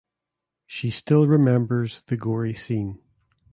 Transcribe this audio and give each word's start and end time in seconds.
She 0.65 0.89
still 0.89 1.27
remembers 1.27 2.01
the 2.01 2.17
gory 2.17 2.55
scene. 2.55 2.97